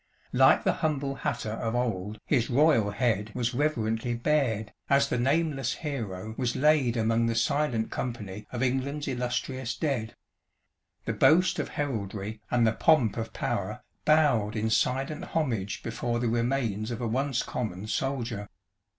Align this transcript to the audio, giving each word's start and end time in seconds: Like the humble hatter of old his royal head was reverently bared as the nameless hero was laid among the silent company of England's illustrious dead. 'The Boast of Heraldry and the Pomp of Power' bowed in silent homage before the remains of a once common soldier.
Like 0.33 0.63
the 0.63 0.73
humble 0.81 1.13
hatter 1.13 1.51
of 1.51 1.75
old 1.75 2.17
his 2.25 2.49
royal 2.49 2.89
head 2.89 3.31
was 3.35 3.53
reverently 3.53 4.15
bared 4.15 4.73
as 4.89 5.07
the 5.07 5.19
nameless 5.19 5.73
hero 5.73 6.33
was 6.39 6.55
laid 6.55 6.97
among 6.97 7.27
the 7.27 7.35
silent 7.35 7.91
company 7.91 8.47
of 8.51 8.63
England's 8.63 9.07
illustrious 9.07 9.77
dead. 9.77 10.15
'The 11.05 11.13
Boast 11.13 11.59
of 11.59 11.69
Heraldry 11.69 12.41
and 12.49 12.65
the 12.65 12.73
Pomp 12.73 13.15
of 13.15 13.31
Power' 13.31 13.83
bowed 14.03 14.55
in 14.55 14.71
silent 14.71 15.23
homage 15.23 15.83
before 15.83 16.17
the 16.17 16.29
remains 16.29 16.89
of 16.89 16.99
a 16.99 17.07
once 17.07 17.43
common 17.43 17.85
soldier. 17.85 18.49